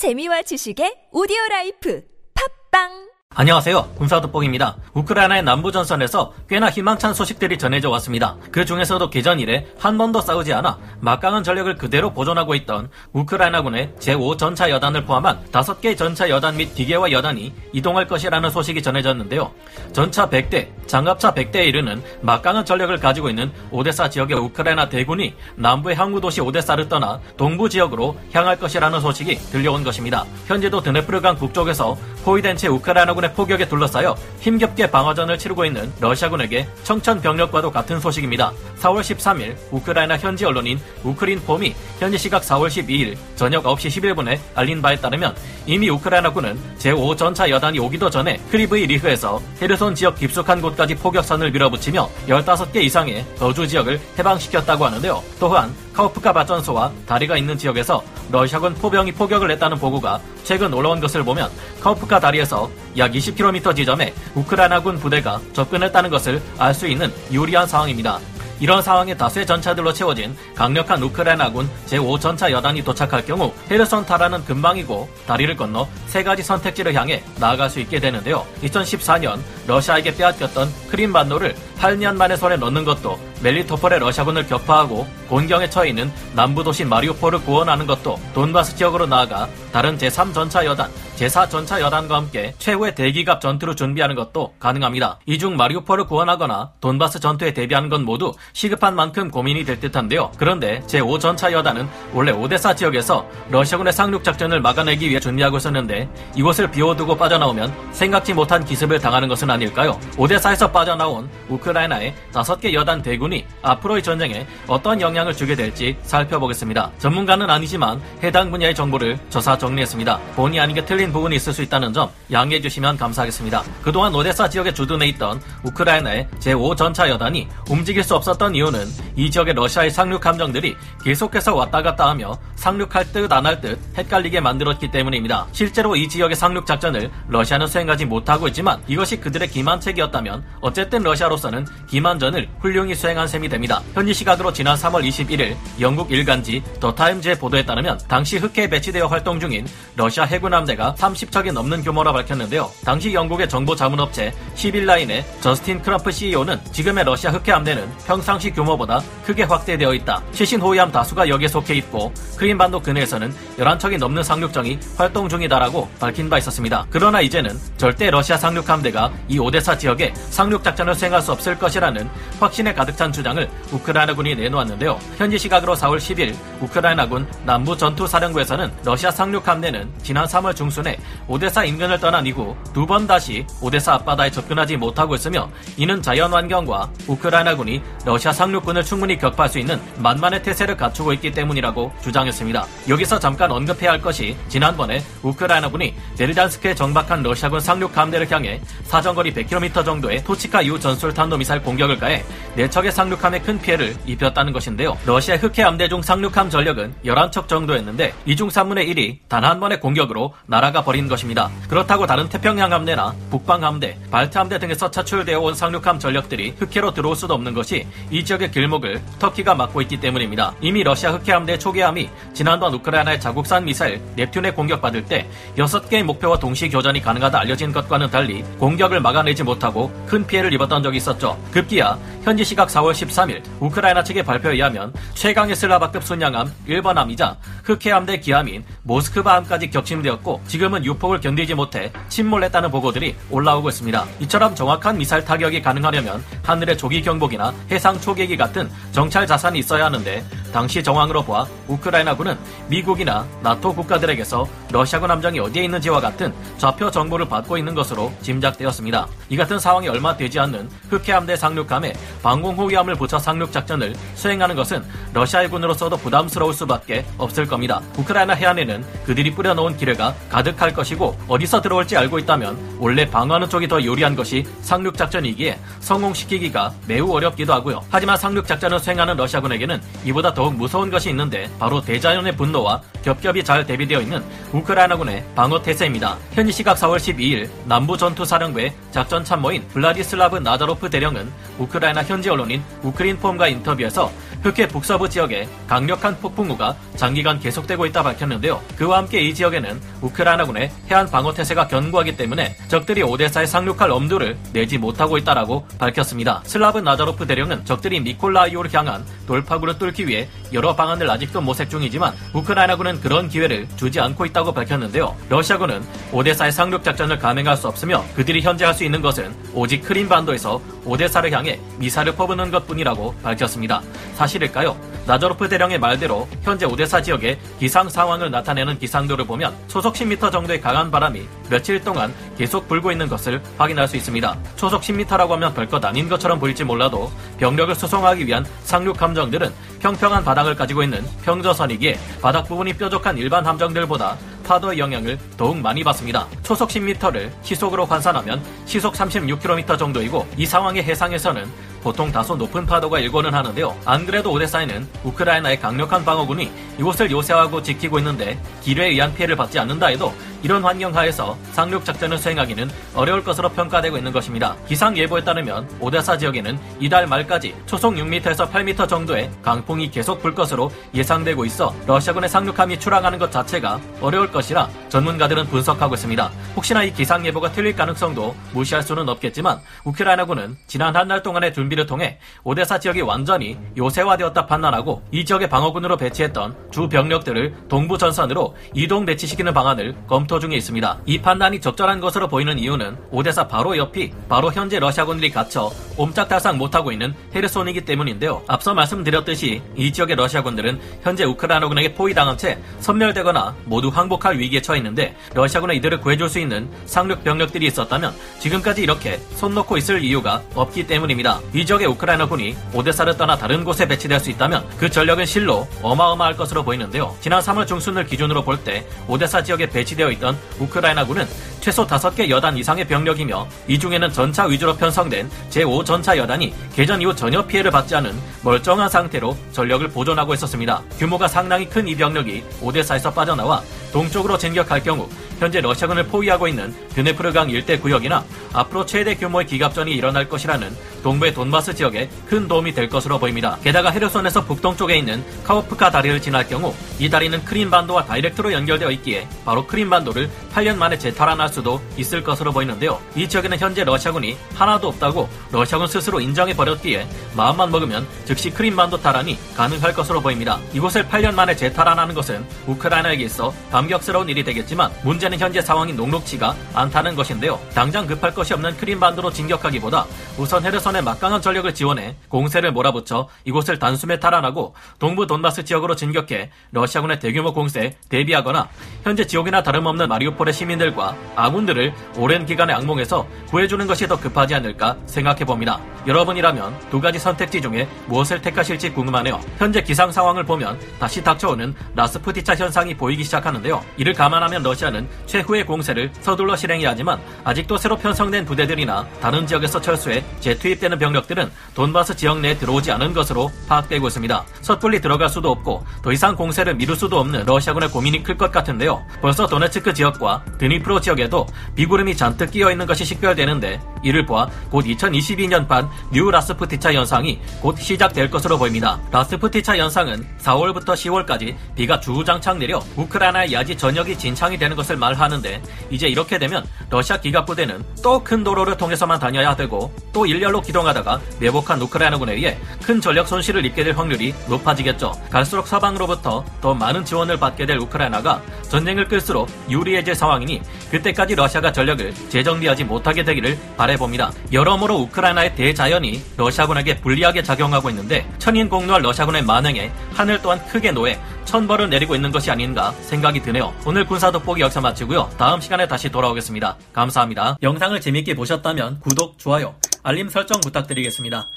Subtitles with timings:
[0.00, 2.00] 재미와 지식의 오디오 life.
[2.32, 3.09] 팟빵
[3.40, 3.90] 안녕하세요.
[3.94, 4.76] 군사도뽕입니다.
[4.92, 8.36] 우크라이나의 남부 전선에서 꽤나 희망찬 소식들이 전해져 왔습니다.
[8.50, 14.70] 그 중에서도 개전 이래 한 번도 싸우지 않아 막강한 전력을 그대로 보존하고 있던 우크라이나군의 제5전차
[14.70, 19.52] 여단을 포함한 5개 전차 여단 및 기계화 여단이 이동할 것이라는 소식이 전해졌는데요.
[19.92, 26.20] 전차 100대, 장갑차 100대에 이르는 막강한 전력을 가지고 있는 오데사 지역의 우크라이나 대군이 남부의 항구
[26.20, 30.24] 도시 오데사를 떠나 동부 지역으로 향할 것이라는 소식이 들려온 것입니다.
[30.48, 37.70] 현재도 드네프르강 북쪽에서 포위된 채 우크라이나군 의 포격에 둘러싸여 힘겹게 방어전을 치르고 있는 러시아군에게 청천벽력과도
[37.70, 38.52] 같은 소식입니다.
[38.80, 44.80] 4월 13일 우크라이나 현지 언론인 우크린 폼이 현지 시각 4월 12일 저녁 9시 11분에 알린
[44.80, 45.34] 바에 따르면
[45.66, 52.08] 이미 우크라이나군은 제5 전차 여단이 오기도 전에 크리브이 리흐에서 헤르손 지역 깊숙한 곳까지 포격선을 밀어붙이며
[52.28, 55.22] 15개 이상의 거주 지역을 해방시켰다고 하는데요.
[55.38, 61.50] 또한 카우프카 발전소와 다리가 있는 지역에서 러시아군 포병이 포격을 했다는 보고가 최근 올라온 것을 보면
[61.80, 68.18] 카우프카 다리에서 약 20km 지점에 우크라이나군 부대가 접근했다는 것을 알 수 있는 유리한 상황입니다.
[68.60, 75.56] 이런 상황에 다수의 전차들로 채워진 강력한 우크라이나군 제5전차 여단이 도착할 경우 헤르손 타라는 금방이고 다리를
[75.56, 78.46] 건너 세 가지 선택지를 향해 나아갈 수 있게 되는데요.
[78.62, 86.12] 2014년 러시아에게 빼앗겼던 크림반도를 8년 만에 손에 넣는 것도 멜리토폴의 러시아군을 격파하고 곤경에 처해 있는
[86.34, 92.94] 남부 도시 마리우폴을 구원하는 것도 돈바스 지역으로 나아가 다른 제3전차 여단, 제4전차 여단과 함께 최후의
[92.94, 95.18] 대기갑 전투를 준비하는 것도 가능합니다.
[95.26, 100.32] 이중 마리우폴을 구원하거나 돈바스 전투에 대비하는 건 모두 시급한 만큼 고민이 될 듯한데요.
[100.36, 107.16] 그런데 제5전차 여단은 원래 오데사 지역에서 러시아군의 상륙 작전을 막아내기 위해 준비하고 있었는데 이곳을 비워두고
[107.16, 109.98] 빠져나오면 생각지 못한 기습을 당하는 것은 아닐까요?
[110.18, 116.90] 오데사에서 빠져나온 우크라이나의 5개 여단 대군 이 앞으로의 전쟁에 어떤 영향을 주게 될지 살펴보겠습니다.
[116.98, 120.18] 전문가는 아니지만 해당 분야의 정보를 조사 정리했습니다.
[120.36, 123.62] 본의 아니게 틀린 부분이 있을 수 있다는 점 양해해 주시면 감사하겠습니다.
[123.82, 128.86] 그동안 오데사 지역에 주둔해 있던 우크라이나의 제5전차 여단이 움직일 수 없었던 이유는
[129.16, 134.40] 이 지역의 러시아의 상륙 함정들이 계속해서 왔다 갔다 하며 상륙할 듯 안 할 듯 헷갈리게
[134.40, 135.46] 만들었기 때문입니다.
[135.52, 142.48] 실제로 이 지역의 상륙 작전을 러시아는 수행하지 못하고 있지만 이것이 그들의 기만책이었다면 어쨌든 러시아로서는 기만전을
[142.60, 143.82] 훌륭히 수행한 셈이 됩니다.
[143.94, 149.40] 현지 시각으로 지난 3월 21일 영국 일간지 더 타임즈의 보도에 따르면 당시 흑해에 배치되어 활동
[149.40, 149.66] 중인
[149.96, 152.70] 러시아 해군 함대가 30척이 넘는 규모라 밝혔는데요.
[152.84, 159.44] 당시 영국의 정보 자문업체 시빌라인의 저스틴 크럼프 CEO는 지금의 러시아 흑해 함대는 평상시 규모보다 크게
[159.44, 160.22] 확대되어 있다.
[160.32, 166.38] 최신 호위함 다수가 여기에 속해 있고 크림반도 근해에서는 11척이 넘는 상륙정이 활동 중이다라고 밝힌 바
[166.38, 166.86] 있었습니다.
[166.90, 172.08] 그러나 이제는 절대 러시아 상륙 함대가 이 오데사 지역에 상륙 작전을 수행할 수 없을 것이라는
[172.38, 174.98] 확신에 가득 찬 주장을 우크라이나군이 내놓았는데요.
[175.16, 180.98] 현지 시각으로 4월 10일 우크라이나군 남부 전투사령부에서는 러시아 상륙 함대는 지난 3월 중순에
[181.28, 186.90] 오데사 인근을 떠난 이후 두 번 다시 오데사 앞바다에 접근하지 못하고 있으며 이는 자연 환경과
[187.06, 192.66] 우크라이나군이 러시아 상륙군을 충분히 격파할 수 있는 만만의 태세를 갖추고 있기 때문이라고 주장했습니다.
[192.88, 199.84] 여기서 잠깐 언급해야 할 것이 지난번에 우크라이나군이 베르잔스크에 정박한 러시아군 상륙 함대를 향해 사정거리 100km
[199.84, 202.24] 정도의 토치카 유 전술 탄도 미사일 공격을 가해
[202.56, 204.96] 4척의 상륙함에 큰 피해를 입혔다는 것인데요.
[205.06, 210.34] 러시아 흑해 함대 중 상륙함 전력은 11척 정도였는데 이중 3분의 1이 단 한 번의 공격으로
[210.46, 211.50] 날아가 버린 것입니다.
[211.68, 217.16] 그렇다고 다른 태평양 함대나 북방 함대, 발트 함대 등에서 차출되어 온 상륙함 전력들이 흑해로 들어올
[217.16, 220.54] 수도 없는 것이 이 지역의 길목을 터키가 막고 있기 때문입니다.
[220.60, 226.68] 이미 러시아 흑해 함대 초계함이 지난번 우크라이나의 자국산 미사일 넵튠에 공격받을 때 6개의 목표와 동시
[226.68, 231.36] 교전이 가능하다 알려진 것과는 달리 공격을 막아내지 못하고 큰 피해를 입었던 적이 있었죠.
[231.50, 238.64] 급기야 현지 시각 4월 13일 우크라이나 측의 발표에 의하면 최강의 슬라바급 순양함 1번함이자 흑해함대 기함인
[238.82, 244.04] 모스크바함까지 격침되었고 지금은 유폭을 견디지 못해 침몰했다는 보고들이 올라오고 있습니다.
[244.20, 250.24] 이처럼 정확한 미사일 타격이 가능하려면 하늘의 조기 경보기나 해상 초계기 같은 정찰 자산이 있어야 하는데
[250.52, 252.36] 당시 정황으로 보아 우크라이나군은
[252.68, 259.06] 미국이나 나토 국가들에게서 러시아군 함정이 어디에 있는지와 같은 좌표 정보를 받고 있는 것으로 짐작되었습니다.
[259.28, 261.92] 이 같은 상황이 얼마 되지 않는 흑해함대 상륙함에
[262.22, 267.80] 방공호위함을 붙여 상륙 작전을 수행하는 것은 러시아의 군으로서도 부담스러울 수밖에 없을 겁니다.
[267.96, 273.84] 우크라이나 해안에는 그들이 뿌려놓은 기뢰가 가득할 것이고 어디서 들어올지 알고 있다면 원래 방어하는 쪽이 더
[273.84, 277.82] 요리한 것이 상륙 작전이기에 성공시키기가 매우 어렵기도 하고요.
[277.90, 283.66] 하지만 상륙 작전을 수행하는 러시아군에게는 이보다 더욱 무서운 것이 있는데 바로 대자연의 분노와 겹겹이 잘
[283.66, 286.16] 대비되어 있는 우크라이나군의 방어 태세입니다.
[286.32, 292.62] 현지 시각 4월 12일 남부 전투 사령부의 작전 참모인 블라디슬라브 나자로프 대령은 우크라이나 현지 언론인
[292.82, 294.10] 우크린폼과 인터뷰에서
[294.42, 298.60] 흑해 북서부 지역에 강력한 폭풍우가 장기간 계속되고 있다 밝혔는데요.
[298.76, 304.78] 그와 함께 이 지역에는 우크라이나군의 해안 방어 태세가 견고하기 때문에 적들이 오데사에 상륙할 엄두를 내지
[304.78, 306.42] 못하고 있다라고 밝혔습니다.
[306.44, 313.00] 슬라브 나자로프 대령은 적들이 미콜라이우를 향한 돌파구를 뚫기 위해 여러 방안을 아직도 모색 중이지만 우크라이나군은
[313.00, 315.16] 그런 기회를 주지 않고 있다고 밝혔는데요.
[315.28, 315.82] 러시아군은
[316.12, 321.30] 오데사의 상륙 작전을 감행할 수 없으며 그들이 현재 할 수 있는 것은 오직 크림반도에서 오데사를
[321.32, 323.82] 향해 미사일을 퍼붓는 것뿐이라고 밝혔습니다.
[324.14, 324.76] 사실 일까요?
[325.06, 330.90] 나저로프 대령의 말대로 현재 오데사 지역의 기상 상황을 나타내는 기상도를 보면 초속 10m 정도의 강한
[330.90, 334.38] 바람이 며칠 동안 계속 불고 있는 것을 확인할 수 있습니다.
[334.56, 340.54] 초속 10m라고 하면 별것 아닌 것처럼 보일지 몰라도 병력을 수송하기 위한 상륙 함정들은 평평한 바닥을
[340.54, 344.16] 가지고 있는 평저선이기에 바닥 부분이 뾰족한 일반 함정들보다
[344.50, 346.26] 파도의 영향을 더욱 많이 받습니다.
[346.42, 351.46] 초속 10m를 시속으로 환산하면 시속 36km 정도이고 이 상황의 해상에서는
[351.84, 353.78] 보통 다소 높은 파도가 일고는 하는데요.
[353.84, 356.50] 안 그래도 오데사에는 우크라이나의 강력한 방어군이
[356.80, 360.12] 이곳을 요새하고 지키고 있는데 기뢰에 의한 피해를 받지 않는다 해도
[360.42, 364.56] 이런 환경 하에서 상륙 작전을 수행하기는 어려울 것으로 평가되고 있는 것입니다.
[364.66, 370.70] 기상 예보에 따르면 오데사 지역에는 이달 말까지 초속 6m에서 8m 정도의 강풍이 계속 불 것으로
[370.94, 376.30] 예상되고 있어 러시아군의 상륙함이 출항하는 것 자체가 어려울 것이라 전문가들은 분석하고 있습니다.
[376.56, 381.86] 혹시나 이 기상 예보가 틀릴 가능성도 무시할 수는 없겠지만 우크라이나군은 지난 한 달 동안의 준비를
[381.86, 389.04] 통해 오데사 지역이 완전히 요새화되었다 판단하고 이 지역의 방어군으로 배치했던 주 병력들을 동부 전선으로 이동
[389.04, 390.98] 배치시키는 방안을 검토 중에 있습니다.
[391.06, 396.92] 이 판단이 적절한 것으로 보이는 이유는 오데사 바로 옆이 바로 현재 러시아군들이 갇혀 옴짝달싹 못하고
[396.92, 398.42] 있는 헤르손이기 때문인데요.
[398.46, 405.16] 앞서 말씀드렸듯이 이 지역의 러시아군들은 현재 우크라이나군에게 포위당한 채 섬멸되거나 모두 항복할 위기에 처해 있는데
[405.34, 410.86] 러시아군은 이들을 구해줄 수 있는 상륙 병력들이 있었다면 지금까지 이렇게 손 놓고 있을 이유가 없기
[410.86, 411.40] 때문입니다.
[411.54, 416.62] 이 지역의 우크라이나군이 오데사를 떠나 다른 곳에 배치될 수 있다면 그 전력은 실로 어마어마할 것으로
[416.62, 417.16] 보이는데요.
[417.20, 420.19] 지난 3월 중순을 기준으로 볼 때 오데사 지역에 배치되어 있던
[420.58, 421.26] 우크라이나군은
[421.60, 427.44] 최소 5개 여단 이상의 병력이며 이 중에는 전차 위주로 편성된 제5전차 여단이 개전 이후 전혀
[427.46, 430.82] 피해를 받지 않은 멀쩡한 상태로 전력을 보존하고 있었습니다.
[430.98, 433.62] 규모가 상당히 큰 이 병력이 오데사에서 빠져나와
[433.92, 435.08] 동쪽으로 진격할 경우
[435.38, 441.74] 현재 러시아군을 포위하고 있는 드네프르강 일대 구역이나 앞으로 최대 규모의 기갑전이 일어날 것이라는 동부의 돈바스
[441.74, 443.56] 지역에 큰 도움이 될 것으로 보입니다.
[443.62, 449.66] 게다가 헤르손에서 북동쪽에 있는 카호프카 다리를 지날 경우 이 다리는 크림반도와 direct로 연결되어 있기에 바로
[449.66, 453.00] 크림반도를 8년 만에 재탈환할 수도 있을 것으로 보이는데요.
[453.16, 459.38] 이 지역에는 현재 러시아군이 하나도 없다고 러시아군 스스로 인정해 버렸기에 마음만 먹으면 즉시 크림반도 탈환이
[459.56, 460.58] 가능할 것으로 보입니다.
[460.74, 467.16] 이곳을 8년 만에 재탈환하는 것은 우크라이나에게 있어 감격스러운 일이 되겠지만 문제는 현재 상황이 녹록치가 않다는
[467.16, 467.58] 것인데요.
[467.74, 470.04] 당장 급할 것이 없는 크림반도로 진격하기보다
[470.36, 477.20] 우선 헤르선의 막강한 전력을 지원해 공세를 몰아붙여 이곳을 단숨에 탈환하고 동부 돈바스 지역으로 진격해 러시아군의
[477.20, 478.68] 대규모 공세에 대비하거나
[479.02, 485.46] 현재 지옥이나 다름없는 마리우폴의 시민들과 아군들을 오랜 기간의 악몽에서 구해주는 것이 더 급하지 않을까 생각해
[485.46, 485.80] 봅니다.
[486.06, 489.40] 여러분이라면 두 가지 선택지 중에 무엇을 택하실지 궁금하네요.
[489.58, 493.82] 현재 기상 상황을 보면 다시 닥쳐오는 라스푸티차 현상이 보이기 시작하는데요.
[493.96, 500.24] 이를 감안하면 러시아는 최후의 공세를 서둘러 실행해야 하지만 아직도 새로 편성된 부대들이나 다른 지역에서 철수해
[500.40, 504.44] 재투입되는 병력들은 돈바스 지역 내에 들어오지 않은 것으로 파악되고 있습니다.
[504.62, 509.04] 섣불리 들어갈 수도 없고 더 이상 공세를 미룰 수도 없는 러시아군의 고민이 클 것 같은데요.
[509.20, 515.89] 벌써 도네츠크 지역과 드니프로 지역에도 비구름이 잔뜩 끼어 있는 것이 식별되는데 이를 보아 곧 2022년판
[516.12, 518.98] new 라스푸티차 현상이 곧 시작될 것으로 보입니다.
[519.10, 526.08] 라스푸티차 현상은 4월부터 10월까지 비가 주구장창 내려 우크라이나의 야지 전역이 진창이 되는 것을 말하는데 이제
[526.08, 531.80] 이렇게 되면 러시아 기갑 부대는 또 큰 도로를 통해서만 다녀야 되고 또 일렬로 기동하다가 매복한
[531.82, 535.12] 우크라이나군에 의해 큰 전력 손실을 입게 될 확률이 높아지겠죠.
[535.30, 542.14] 갈수록 서방으로부터 더 많은 지원을 받게 될 우크라이나가 전쟁을 끌수록 유리해질 상황이니 그때까지 러시아가 전력을
[542.28, 544.30] 재정비하지 못하게 되기를 바래봅니다.
[544.52, 550.92] 여러모로 우크라이나의 대 자연이 러시아군에게 불리하게 작용하고 있는데 천인 공노할 러시아군의 만행에 하늘 또한 크게
[550.92, 553.72] 노해 천벌을 내리고 있는 것이 아닌가 생각이 드네요.
[553.86, 555.30] 오늘 군사 돋보기 여기서 마치고요.
[555.38, 556.76] 다음 시간에 다시 돌아오겠습니다.
[556.92, 557.56] 감사합니다.
[557.62, 561.48] 영상을 재밌게 보셨다면 구독, 좋아요, 알림 설정 부탁드리겠습니다.